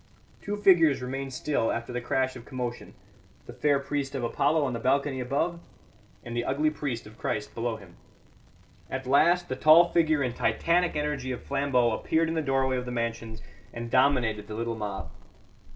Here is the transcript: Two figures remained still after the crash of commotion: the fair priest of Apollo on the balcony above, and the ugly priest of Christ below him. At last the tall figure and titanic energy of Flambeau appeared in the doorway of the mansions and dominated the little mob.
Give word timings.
Two 0.41 0.57
figures 0.57 0.99
remained 0.99 1.31
still 1.31 1.71
after 1.71 1.93
the 1.93 2.01
crash 2.01 2.35
of 2.35 2.43
commotion: 2.43 2.95
the 3.45 3.53
fair 3.53 3.77
priest 3.77 4.15
of 4.15 4.23
Apollo 4.23 4.63
on 4.65 4.73
the 4.73 4.79
balcony 4.79 5.19
above, 5.19 5.59
and 6.25 6.35
the 6.35 6.43
ugly 6.43 6.71
priest 6.71 7.05
of 7.05 7.19
Christ 7.19 7.53
below 7.53 7.75
him. 7.75 7.97
At 8.89 9.05
last 9.05 9.47
the 9.47 9.55
tall 9.55 9.89
figure 9.91 10.23
and 10.23 10.35
titanic 10.35 10.95
energy 10.95 11.31
of 11.31 11.43
Flambeau 11.43 11.91
appeared 11.91 12.29
in 12.29 12.33
the 12.33 12.41
doorway 12.41 12.77
of 12.77 12.85
the 12.85 12.91
mansions 12.91 13.43
and 13.71 13.91
dominated 13.91 14.47
the 14.47 14.55
little 14.55 14.75
mob. 14.75 15.11